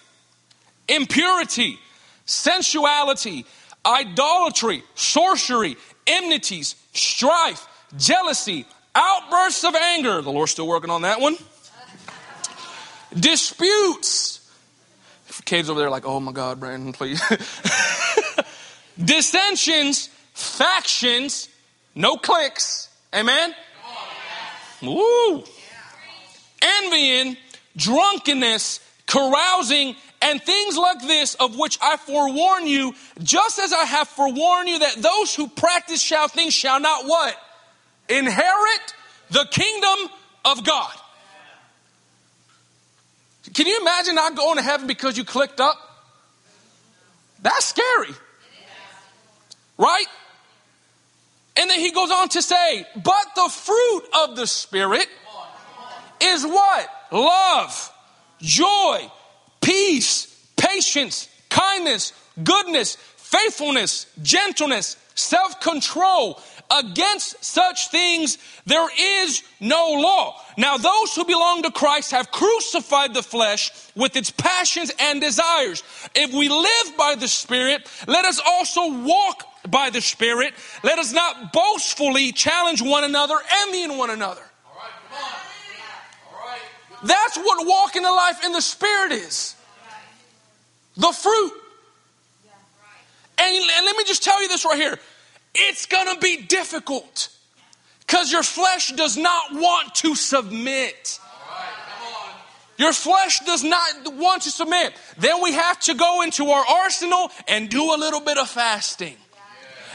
[0.88, 1.78] impurity,
[2.26, 3.46] sensuality,
[3.86, 5.76] idolatry, sorcery,
[6.08, 10.22] enmities, strife, jealousy, outbursts of anger.
[10.22, 11.36] The Lord's still working on that one.
[13.14, 14.38] Disputes.
[15.46, 17.22] Kids over there like, oh my God, Brandon, please.
[19.04, 21.50] Dissensions, factions,
[21.96, 22.90] no clicks.
[23.14, 23.54] Amen?
[24.82, 25.44] Woo!
[26.62, 27.38] Envying,
[27.76, 28.80] drunkenness,
[29.12, 34.70] carousing, and things like this, of which I forewarn you, just as I have forewarned
[34.70, 37.36] you that those who practice shall things shall not what?
[38.08, 38.96] Inherit
[39.32, 40.10] the kingdom
[40.46, 40.94] of God.
[43.54, 45.76] Can you imagine not going to heaven because you clicked up?
[47.42, 48.16] That's scary.
[49.78, 50.06] Right?
[51.58, 55.08] And then he goes on to say, but the fruit of the Spirit
[56.22, 56.90] is what?
[57.12, 57.91] Love,
[58.42, 59.10] joy,
[59.62, 60.28] peace,
[60.58, 66.42] patience, kindness, goodness, faithfulness, gentleness, self control.
[66.74, 70.42] Against such things there is no law.
[70.58, 75.84] Now, those who belong to Christ have crucified the flesh with its passions and desires.
[76.16, 80.54] If we live by the Spirit, let us also walk by the Spirit.
[80.82, 84.44] Let us not boastfully challenge one another, envying one another.
[87.04, 89.56] That's what walking the life in the Spirit is.
[90.98, 91.52] The fruit.
[93.38, 95.00] And, and let me just tell you this right here
[95.54, 97.30] it's going to be difficult
[98.00, 101.20] because your flesh does not want to submit.
[102.78, 104.94] Your flesh does not want to submit.
[105.18, 109.16] Then we have to go into our arsenal and do a little bit of fasting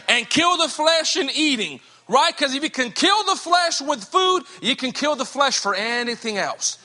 [0.09, 2.33] and kill the flesh in eating, right?
[2.37, 5.75] Because if you can kill the flesh with food, you can kill the flesh for
[5.75, 6.79] anything else.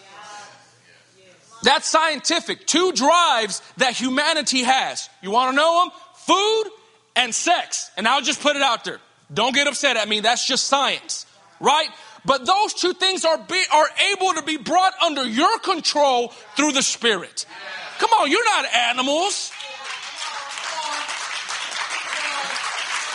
[1.63, 2.65] That's scientific.
[2.65, 5.09] Two drives that humanity has.
[5.21, 5.91] You want to know them?
[6.15, 6.71] Food
[7.15, 7.91] and sex.
[7.97, 8.99] And I'll just put it out there.
[9.33, 10.19] Don't get upset at me.
[10.19, 11.25] That's just science,
[11.59, 11.89] right?
[12.25, 16.73] But those two things are be, are able to be brought under your control through
[16.73, 17.45] the Spirit.
[17.99, 19.51] Come on, you're not animals.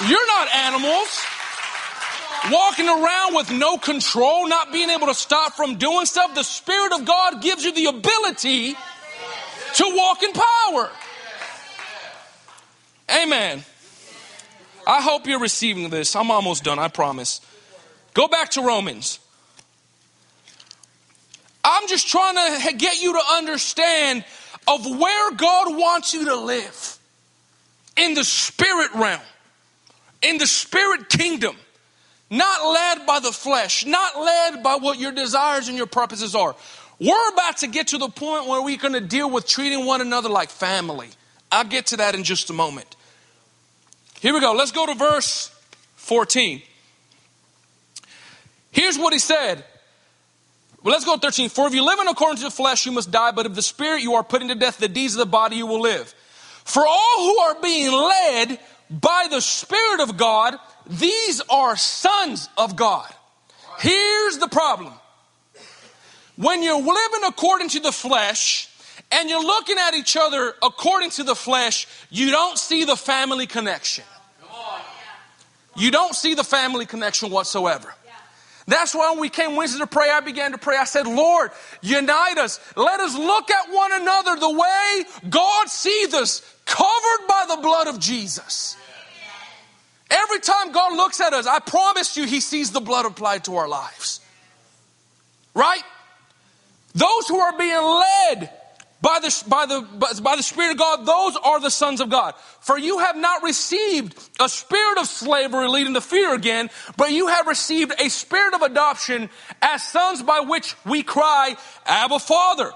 [0.09, 1.25] You're not animals.
[2.51, 6.35] Walking around with no control, not being able to stop from doing stuff.
[6.35, 8.75] The Spirit of God gives you the ability
[9.75, 10.91] to walk in power.
[13.23, 13.65] Amen.
[14.87, 16.15] I hope you're receiving this.
[16.15, 17.41] I'm almost done, I promise.
[18.15, 19.19] Go back to Romans.
[21.65, 24.25] I'm just trying to get you to understand
[24.69, 26.99] of where God wants you to live
[27.97, 29.21] in the spirit realm,
[30.23, 31.57] in the spirit kingdom,
[32.31, 36.57] not led by the flesh, not led by what your desires and your purposes are.
[36.99, 40.01] We're about to get to the point where we're going to deal with treating one
[40.01, 41.09] another like family.
[41.53, 42.97] I'll get to that in just a moment.
[44.21, 44.53] Here we go.
[44.53, 45.51] Let's go to verse
[45.97, 46.62] 14.
[48.73, 49.65] Here's what he said.
[50.83, 51.49] Well, let's go to 13.
[51.49, 53.62] For if you live in according to the flesh, you must die, but if the
[53.62, 56.15] spirit you are putting to death the deeds of the body, you will live.
[56.65, 58.59] For all who are being led
[58.91, 60.57] by the Spirit of God,
[60.88, 63.12] these are sons of God.
[63.79, 64.92] Here's the problem.
[66.37, 68.68] When you're living according to the flesh
[69.11, 73.46] and you're looking at each other according to the flesh, you don't see the family
[73.46, 74.05] connection.
[75.77, 77.92] You don't see the family connection whatsoever.
[78.68, 80.77] That's why when we came Wednesday to pray, I began to pray.
[80.77, 82.59] I said, Lord, unite us.
[82.77, 87.87] Let us look at one another the way God sees us, covered by the blood
[87.87, 88.77] of Jesus.
[90.11, 93.57] Every time God looks at us, I promise you, He sees the blood applied to
[93.57, 94.21] our lives.
[95.55, 95.83] Right?
[96.95, 98.51] Those who are being led
[99.03, 102.35] by the, by, the, by the Spirit of God, those are the sons of God.
[102.61, 107.29] For you have not received a spirit of slavery leading to fear again, but you
[107.29, 109.29] have received a spirit of adoption
[109.61, 112.73] as sons by which we cry, Abba Father.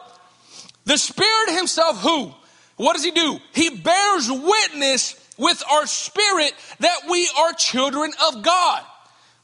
[0.84, 2.34] The Spirit Himself, who?
[2.76, 3.38] What does He do?
[3.54, 8.82] He bears witness with our spirit that we are children of God.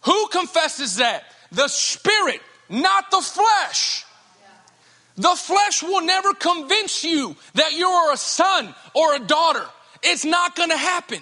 [0.02, 1.24] Who confesses that?
[1.50, 4.04] The Spirit, not the flesh.
[5.16, 9.64] The flesh will never convince you that you're a son or a daughter.
[10.02, 11.20] It's not going to happen.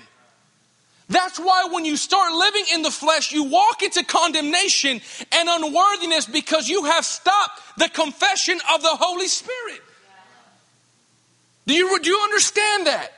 [1.09, 5.01] That's why when you start living in the flesh, you walk into condemnation
[5.33, 9.81] and unworthiness because you have stopped the confession of the Holy Spirit.
[11.67, 13.14] Do you, do you understand that?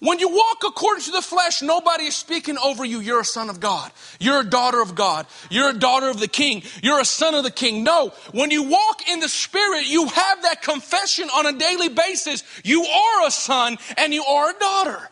[0.00, 3.00] When you walk according to the flesh, nobody is speaking over you.
[3.00, 3.90] You're a son of God.
[4.20, 5.26] You're a daughter of God.
[5.50, 6.62] You're a daughter of the king.
[6.82, 7.82] You're a son of the king.
[7.82, 12.44] No, when you walk in the spirit, you have that confession on a daily basis.
[12.62, 15.10] You are a son and you are a daughter.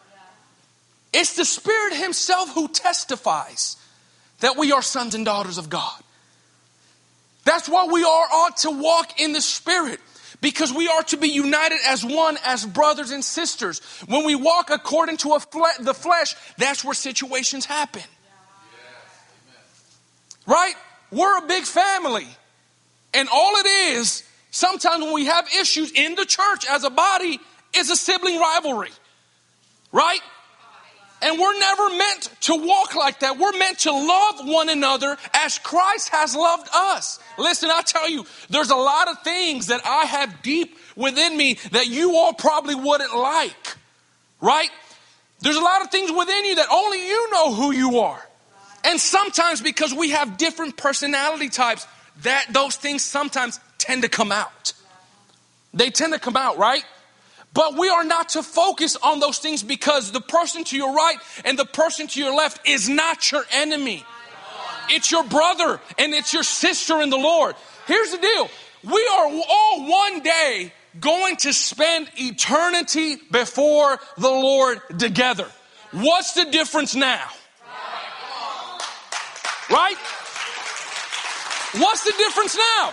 [1.12, 3.76] It's the spirit himself who testifies
[4.40, 6.00] that we are sons and daughters of God.
[7.44, 9.98] That's why we are ought to walk in the spirit
[10.40, 13.80] because we are to be united as one, as brothers and sisters.
[14.06, 18.02] When we walk according to fle- the flesh, that's where situations happen.
[20.46, 20.74] Right?
[21.10, 22.26] We're a big family.
[23.14, 27.40] And all it is, sometimes when we have issues in the church as a body,
[27.74, 28.90] is a sibling rivalry.
[29.92, 30.20] Right?
[31.22, 33.38] And we're never meant to walk like that.
[33.38, 37.18] We're meant to love one another as Christ has loved us.
[37.38, 41.54] Listen, I tell you, there's a lot of things that I have deep within me
[41.72, 43.76] that you all probably wouldn't like.
[44.42, 44.68] Right?
[45.40, 48.22] There's a lot of things within you that only you know who you are.
[48.84, 51.86] And sometimes because we have different personality types,
[52.22, 54.74] that those things sometimes tend to come out.
[55.74, 56.84] They tend to come out, right?
[57.56, 61.16] But we are not to focus on those things because the person to your right
[61.42, 64.04] and the person to your left is not your enemy.
[64.90, 67.56] It's your brother and it's your sister in the Lord.
[67.86, 68.50] Here's the deal.
[68.84, 75.46] We are all one day going to spend eternity before the Lord together.
[75.92, 77.26] What's the difference now?
[79.70, 79.96] Right?
[81.72, 82.92] What's the difference now?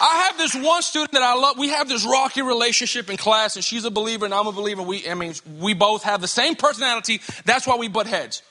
[0.00, 1.58] I have this one student that I love.
[1.58, 4.82] We have this rocky relationship in class, and she's a believer, and I'm a believer.
[4.82, 7.20] We, I mean, we both have the same personality.
[7.44, 8.42] That's why we butt heads.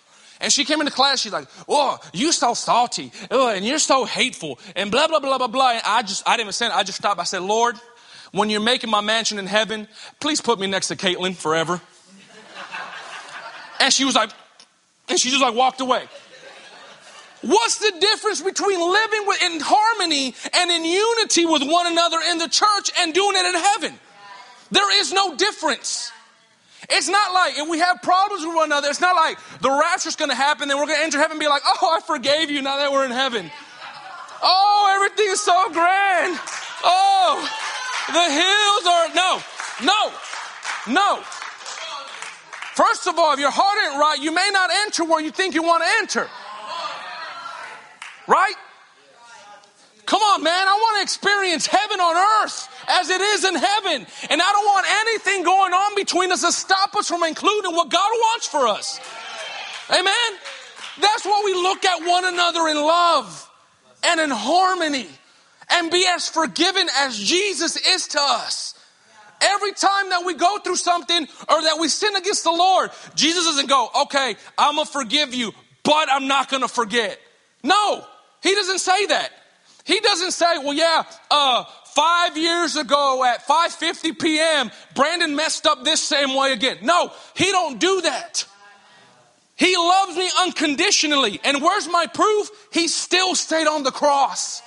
[0.41, 3.11] And she came into class, she's like, Oh, you're so salty.
[3.29, 4.59] Oh, and you're so hateful.
[4.75, 5.71] And blah, blah, blah, blah, blah.
[5.71, 6.71] And I just, I didn't even say it.
[6.71, 7.19] I just stopped.
[7.19, 7.75] I said, Lord,
[8.31, 9.87] when you're making my mansion in heaven,
[10.19, 11.81] please put me next to Caitlin forever.
[13.81, 14.29] and she was like,
[15.09, 16.03] and she just like walked away.
[17.41, 22.49] What's the difference between living in harmony and in unity with one another in the
[22.49, 23.99] church and doing it in heaven?
[24.71, 26.11] There is no difference.
[26.89, 30.15] It's not like if we have problems with one another, it's not like the rapture's
[30.15, 32.49] going to happen, then we're going to enter heaven and be like, oh, I forgave
[32.49, 33.49] you now that we're in heaven.
[34.41, 36.39] Oh, everything is so grand.
[36.83, 37.39] Oh,
[38.07, 39.41] the hills are, no,
[39.85, 40.13] no,
[40.93, 41.23] no.
[42.73, 45.53] First of all, if your heart ain't right, you may not enter where you think
[45.53, 46.29] you want to enter.
[48.29, 48.53] Right?
[50.05, 50.67] Come on, man.
[50.67, 54.05] I want to experience heaven on earth as it is in heaven.
[54.29, 57.89] And I don't want anything going on between us to stop us from including what
[57.89, 58.99] God wants for us.
[59.89, 60.31] Amen.
[61.01, 63.49] That's why we look at one another in love
[64.03, 65.07] and in harmony
[65.71, 68.75] and be as forgiven as Jesus is to us.
[69.41, 73.45] Every time that we go through something or that we sin against the Lord, Jesus
[73.45, 75.51] doesn't go, okay, I'm going to forgive you,
[75.83, 77.17] but I'm not going to forget.
[77.63, 78.05] No,
[78.41, 79.31] he doesn't say that.
[79.85, 85.83] He doesn't say, well, yeah, uh, five years ago at 5.50 p.m., Brandon messed up
[85.83, 86.77] this same way again.
[86.83, 88.45] No, he don't do that.
[89.55, 91.41] He loves me unconditionally.
[91.43, 92.49] And where's my proof?
[92.71, 94.61] He still stayed on the cross.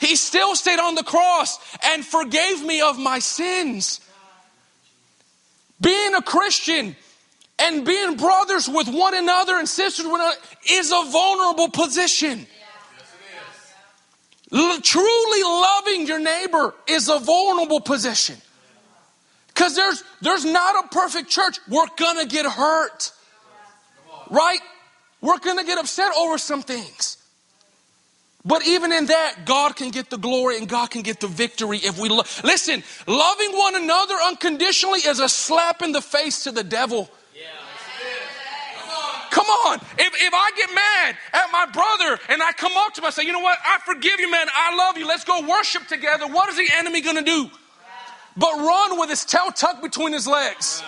[0.00, 4.00] He still stayed on the cross and forgave me of my sins.
[5.80, 6.94] Being a Christian
[7.58, 10.36] and being brothers with one another and sisters with another
[10.70, 12.46] is a vulnerable position.
[14.50, 18.36] Truly loving your neighbor is a vulnerable position.
[19.48, 21.58] Because there's, there's not a perfect church.
[21.68, 23.10] We're going to get hurt.
[24.30, 24.60] Right?
[25.20, 27.16] We're going to get upset over some things.
[28.44, 31.78] But even in that, God can get the glory and God can get the victory
[31.78, 32.84] if we lo- listen.
[33.08, 37.10] Loving one another unconditionally is a slap in the face to the devil.
[39.36, 39.76] Come on.
[39.98, 43.12] If, if I get mad at my brother and I come up to him and
[43.12, 43.58] say, you know what?
[43.62, 44.46] I forgive you, man.
[44.50, 45.06] I love you.
[45.06, 46.26] Let's go worship together.
[46.26, 47.50] What is the enemy going to do?
[48.38, 50.82] But run with his tail tucked between his legs.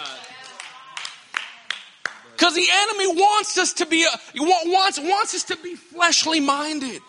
[2.33, 6.41] Because the enemy wants us to be, uh, a, wants, wants us to be fleshly
[6.41, 7.03] minded.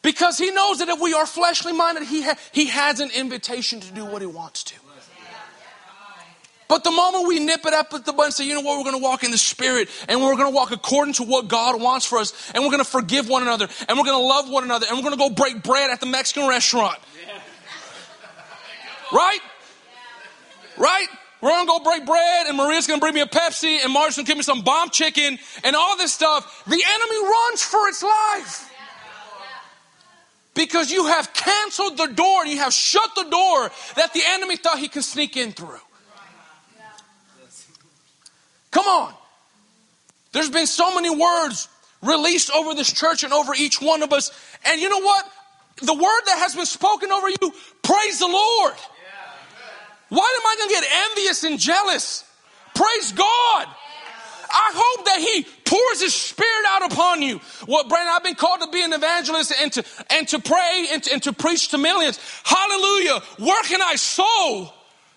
[0.00, 3.80] Because he knows that if we are fleshly minded, he, ha- he has an invitation
[3.80, 4.76] to do what he wants to.
[6.70, 8.78] But the moment we nip it up at the butt and say, you know what,
[8.78, 11.48] we're going to walk in the Spirit and we're going to walk according to what
[11.48, 14.24] God wants for us and we're going to forgive one another and we're going to
[14.24, 16.96] love one another and we're going to go break bread at the Mexican restaurant.
[19.12, 19.40] Right?
[20.78, 21.08] Right?
[21.40, 24.26] We're gonna go break bread, and Maria's gonna bring me a Pepsi, and Mark's gonna
[24.26, 26.62] give me some bomb chicken, and all this stuff.
[26.66, 28.70] The enemy runs for its life.
[30.52, 34.78] Because you have canceled the door, you have shut the door that the enemy thought
[34.78, 35.80] he could sneak in through.
[38.70, 39.14] Come on.
[40.32, 41.68] There's been so many words
[42.02, 44.30] released over this church and over each one of us.
[44.64, 45.26] And you know what?
[45.82, 47.52] The word that has been spoken over you,
[47.82, 48.74] praise the Lord.
[50.08, 52.24] Why am I going to get envious and jealous?
[52.74, 53.66] Praise God.
[54.52, 57.40] I hope that He pours His Spirit out upon you.
[57.68, 61.02] Well, Brandon, I've been called to be an evangelist and to, and to pray and
[61.04, 62.18] to, and to preach to millions.
[62.42, 63.20] Hallelujah.
[63.38, 64.72] Where can I sow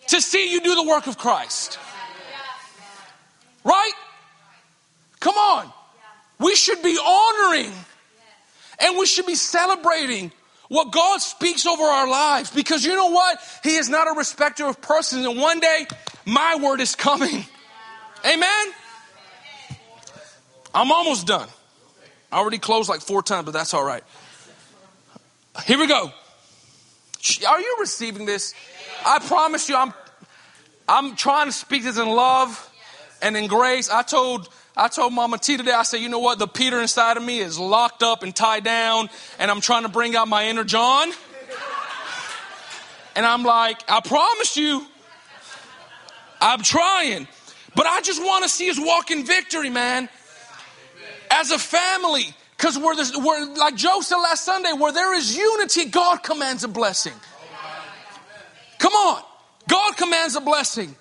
[0.10, 1.80] to see you do the work of Christ?
[3.64, 3.94] Right?
[5.20, 5.72] Come on.
[6.40, 7.72] We should be honoring
[8.80, 10.32] and we should be celebrating
[10.68, 13.40] what God speaks over our lives because you know what?
[13.64, 15.86] He is not a respecter of persons, and one day
[16.26, 17.46] my word is coming.
[18.26, 18.66] Amen?
[20.74, 21.48] I'm almost done.
[22.32, 24.04] I already closed like four times, but that's all right.
[25.66, 26.12] Here we go.
[27.48, 28.54] Are you receiving this?
[29.06, 29.94] I promise you, I'm
[30.88, 32.70] I'm trying to speak this in love
[33.24, 33.90] and in grace.
[33.90, 36.38] I told I told Mama T today, I said, you know what?
[36.38, 39.10] The Peter inside of me is locked up and tied down,
[39.40, 41.12] and I'm trying to bring out my inner John.
[43.16, 44.86] And I'm like, I promise you,
[46.42, 47.28] I'm trying.
[47.76, 50.10] But I just want to see us walk in victory, man.
[51.32, 52.36] As a family.
[52.58, 56.68] Because we're, we're, like Joe said last Sunday, where there is unity, God commands a
[56.68, 57.14] blessing.
[58.80, 59.22] Come on.
[59.68, 60.96] God commands a blessing.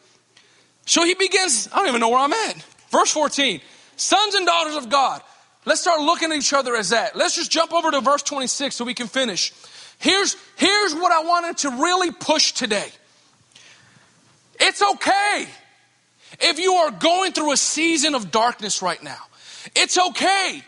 [0.86, 2.56] So he begins, I don't even know where I'm at.
[2.90, 3.60] Verse 14,
[3.96, 5.22] sons and daughters of God.
[5.64, 7.14] Let's start looking at each other as that.
[7.14, 9.52] Let's just jump over to verse 26 so we can finish.
[9.98, 12.88] Here's, here's what I wanted to really push today.
[14.58, 15.46] It's okay
[16.40, 19.20] if you are going through a season of darkness right now.
[19.76, 20.62] It's okay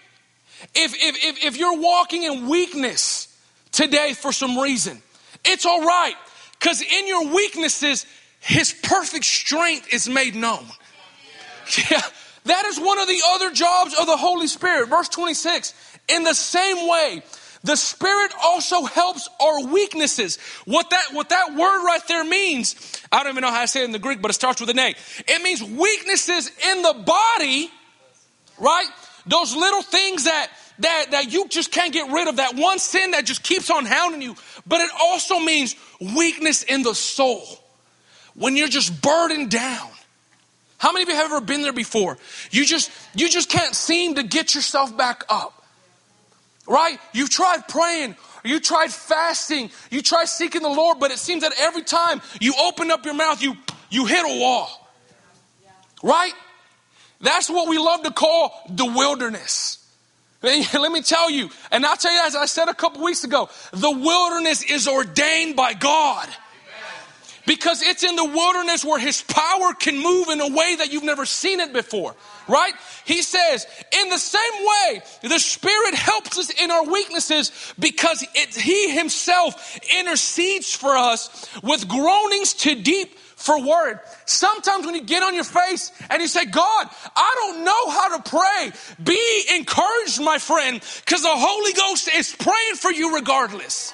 [0.74, 3.28] if, if, if, if you're walking in weakness
[3.72, 5.02] today for some reason.
[5.44, 6.14] It's all right
[6.58, 8.06] because in your weaknesses,
[8.44, 10.66] His perfect strength is made known.
[11.90, 12.02] Yeah,
[12.44, 14.90] that is one of the other jobs of the Holy Spirit.
[14.90, 15.72] Verse 26.
[16.08, 17.22] In the same way,
[17.62, 20.36] the Spirit also helps our weaknesses.
[20.66, 22.76] What that, what that word right there means,
[23.10, 24.68] I don't even know how to say it in the Greek, but it starts with
[24.68, 24.94] an A.
[25.26, 27.70] It means weaknesses in the body,
[28.60, 28.88] right?
[29.26, 33.12] Those little things that, that, that you just can't get rid of, that one sin
[33.12, 34.36] that just keeps on hounding you.
[34.66, 37.63] But it also means weakness in the soul.
[38.34, 39.90] When you're just burdened down
[40.84, 42.18] how many of you have ever been there before?
[42.50, 45.64] You just you just can't seem to get yourself back up.
[46.66, 46.98] Right?
[47.14, 51.52] You've tried praying, you tried fasting, you tried seeking the Lord, but it seems that
[51.58, 53.56] every time you open up your mouth, you
[53.88, 54.68] you hit a wall.
[56.02, 56.34] Right?
[57.22, 59.78] That's what we love to call the wilderness.
[60.42, 63.48] Let me tell you, and I'll tell you as I said a couple weeks ago,
[63.72, 66.28] the wilderness is ordained by God.
[67.46, 71.04] Because it's in the wilderness where his power can move in a way that you've
[71.04, 72.14] never seen it before.
[72.48, 72.72] Right?
[73.04, 73.66] He says,
[74.00, 79.78] in the same way, the Spirit helps us in our weaknesses because it, He Himself
[79.98, 84.00] intercedes for us with groanings too deep for word.
[84.24, 88.16] Sometimes when you get on your face and you say, God, I don't know how
[88.16, 88.72] to pray,
[89.02, 93.92] be encouraged, my friend, because the Holy Ghost is praying for you regardless.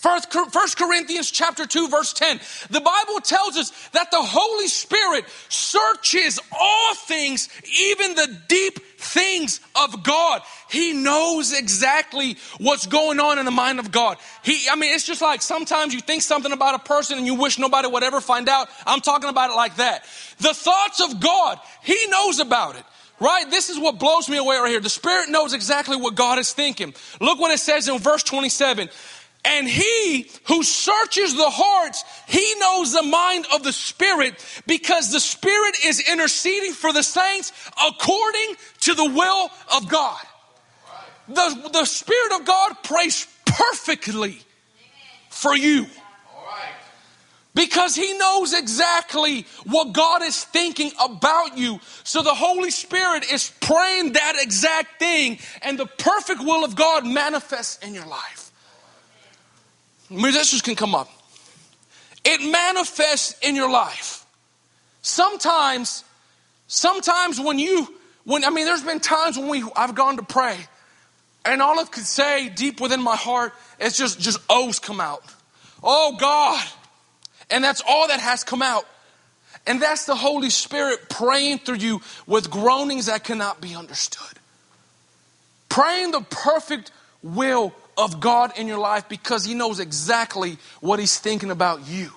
[0.00, 2.40] First, First Corinthians chapter 2 verse 10.
[2.70, 9.60] The Bible tells us that the Holy Spirit searches all things, even the deep things
[9.76, 10.40] of God.
[10.70, 14.16] He knows exactly what's going on in the mind of God.
[14.42, 17.34] He, I mean, it's just like sometimes you think something about a person and you
[17.34, 18.68] wish nobody would ever find out.
[18.86, 20.04] I'm talking about it like that.
[20.38, 22.84] The thoughts of God, He knows about it.
[23.20, 23.50] Right?
[23.50, 24.80] This is what blows me away right here.
[24.80, 26.94] The Spirit knows exactly what God is thinking.
[27.20, 28.88] Look what it says in verse 27.
[29.44, 34.34] And he who searches the hearts, he knows the mind of the Spirit
[34.66, 37.52] because the Spirit is interceding for the saints
[37.88, 40.20] according to the will of God.
[41.28, 44.38] The, the Spirit of God prays perfectly
[45.30, 45.86] for you.
[47.52, 51.80] Because he knows exactly what God is thinking about you.
[52.04, 57.04] So the Holy Spirit is praying that exact thing, and the perfect will of God
[57.04, 58.39] manifests in your life.
[60.10, 61.08] Musicians can come up.
[62.24, 64.26] It manifests in your life.
[65.02, 66.04] Sometimes,
[66.66, 67.88] sometimes when you,
[68.24, 70.58] when I mean, there's been times when we I've gone to pray,
[71.44, 75.24] and all I could say deep within my heart is just just O's come out.
[75.82, 76.62] Oh God.
[77.50, 78.86] And that's all that has come out.
[79.66, 84.38] And that's the Holy Spirit praying through you with groanings that cannot be understood.
[85.68, 86.92] Praying the perfect
[87.22, 92.10] will of God in your life because He knows exactly what He's thinking about you.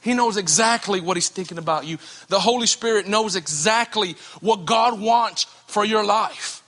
[0.00, 1.98] He knows exactly what He's thinking about you.
[2.28, 6.62] The Holy Spirit knows exactly what God wants for your life.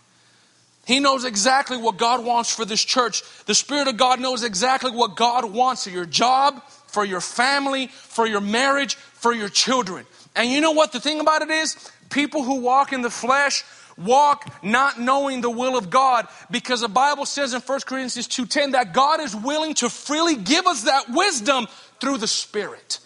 [0.86, 3.22] He knows exactly what God wants for this church.
[3.44, 7.88] The Spirit of God knows exactly what God wants for your job, for your family,
[7.88, 10.06] for your marriage, for your children.
[10.34, 11.76] And you know what the thing about it is?
[12.10, 13.64] People who walk in the flesh
[13.98, 18.72] walk not knowing the will of God because the Bible says in 1 Corinthians 2:10
[18.72, 21.66] that God is willing to freely give us that wisdom
[22.00, 23.00] through the Spirit.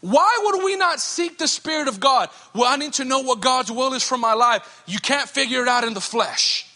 [0.00, 2.30] Why would we not seek the Spirit of God?
[2.54, 4.82] Well, I need to know what God's will is for my life.
[4.86, 6.66] You can't figure it out in the flesh.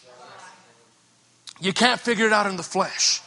[1.61, 3.21] You can't figure it out in the flesh.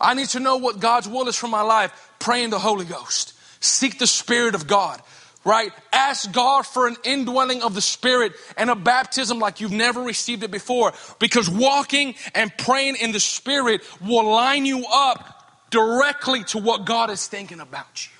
[0.00, 1.90] I need to know what God's will is for my life.
[2.20, 3.32] Pray in the Holy Ghost.
[3.60, 5.02] Seek the Spirit of God,
[5.46, 5.72] right?
[5.92, 10.42] Ask God for an indwelling of the Spirit and a baptism like you've never received
[10.42, 10.92] it before.
[11.20, 17.10] Because walking and praying in the Spirit will line you up directly to what God
[17.10, 18.12] is thinking about you.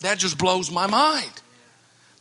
[0.00, 1.32] That just blows my mind.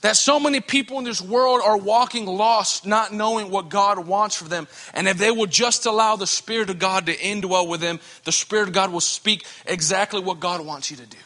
[0.01, 4.35] That so many people in this world are walking lost, not knowing what God wants
[4.35, 4.67] for them.
[4.95, 8.31] And if they will just allow the Spirit of God to indwell with them, the
[8.31, 11.17] Spirit of God will speak exactly what God wants you to do.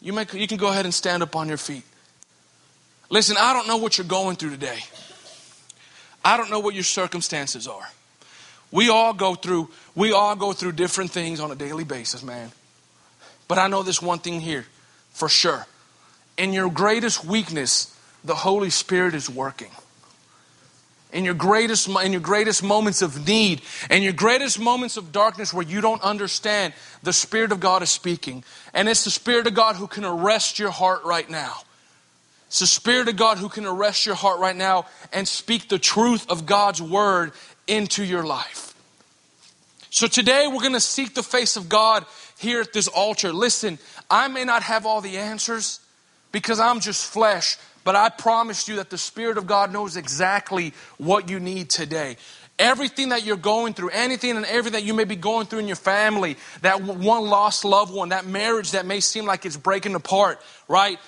[0.00, 1.84] You, may, you can go ahead and stand up on your feet.
[3.10, 4.78] Listen, I don't know what you're going through today.
[6.24, 7.88] I don't know what your circumstances are.
[8.70, 12.52] We all go through, we all go through different things on a daily basis, man.
[13.48, 14.66] But I know this one thing here
[15.12, 15.66] for sure
[16.40, 17.94] in your greatest weakness,
[18.24, 19.70] the Holy Spirit is working.
[21.12, 25.52] In your greatest, in your greatest moments of need, and your greatest moments of darkness
[25.52, 28.44] where you don't understand, the Spirit of God is speaking.
[28.72, 31.62] And it's the Spirit of God who can arrest your heart right now.
[32.46, 35.78] It's the Spirit of God who can arrest your heart right now and speak the
[35.78, 37.32] truth of God's Word
[37.66, 38.74] into your life.
[39.90, 42.06] So today we're going to seek the face of God
[42.38, 43.32] here at this altar.
[43.32, 45.80] Listen, I may not have all the answers
[46.32, 47.56] because I'm just flesh.
[47.84, 52.16] But I promise you that the Spirit of God knows exactly what you need today.
[52.58, 55.66] Everything that you're going through, anything and everything that you may be going through in
[55.66, 59.94] your family, that one lost loved one, that marriage that may seem like it's breaking
[59.94, 60.98] apart, right?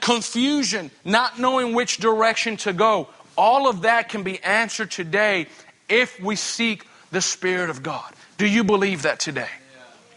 [0.00, 3.08] Confusion, not knowing which direction to go.
[3.36, 5.46] All of that can be answered today
[5.88, 8.12] if we seek the Spirit of God.
[8.36, 9.48] Do you believe that today?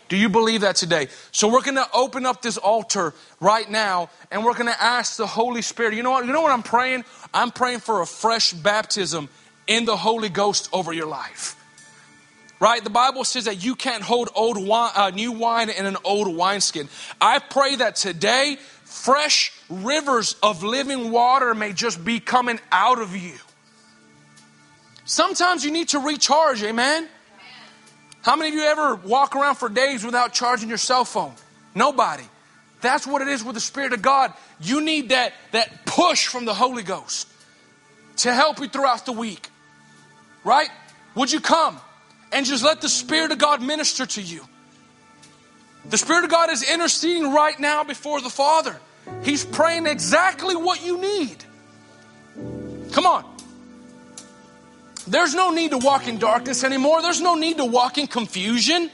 [0.07, 1.07] Do you believe that today?
[1.31, 5.17] So we're going to open up this altar right now and we're going to ask
[5.17, 5.95] the Holy Spirit.
[5.95, 6.25] You know what?
[6.25, 7.05] You know what I'm praying?
[7.33, 9.29] I'm praying for a fresh baptism
[9.67, 11.55] in the Holy Ghost over your life.
[12.59, 12.83] Right?
[12.83, 16.33] The Bible says that you can't hold old wine, uh, new wine in an old
[16.33, 16.87] wineskin.
[17.19, 23.15] I pray that today fresh rivers of living water may just be coming out of
[23.15, 23.33] you.
[25.03, 27.09] Sometimes you need to recharge, amen?
[28.25, 31.35] How many of you ever walk around for days without charging your cell phone?
[31.75, 32.23] Nobody.
[32.81, 34.33] That's what it is with the Spirit of God.
[34.59, 37.27] You need that, that push from the Holy Ghost
[38.17, 39.47] to help you throughout the week.
[40.43, 40.69] Right?
[41.13, 41.79] Would you come
[42.31, 44.41] and just let the Spirit of God minister to you?
[45.91, 48.75] The Spirit of God is interceding right now before the Father.
[49.21, 51.45] He's praying exactly what you need.
[52.91, 53.34] Come on.
[55.07, 57.01] There's no need to walk in darkness anymore.
[57.01, 58.89] There's no need to walk in confusion.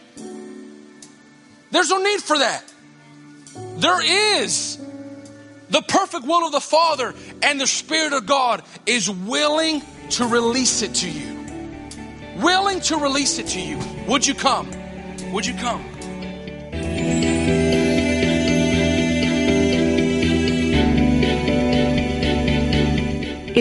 [1.72, 2.64] There's no need for that.
[3.78, 4.02] There
[4.38, 4.78] is
[5.70, 9.82] the perfect will of the Father, and the Spirit of God is willing
[10.12, 11.40] to release it to you.
[12.38, 13.80] Willing to release it to you.
[14.08, 14.70] Would you come?
[15.32, 15.91] Would you come?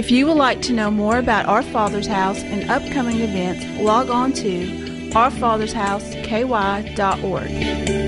[0.01, 4.09] If you would like to know more about Our Father's House and upcoming events, log
[4.09, 4.66] on to
[5.11, 7.99] ourfathersHouseKY.org.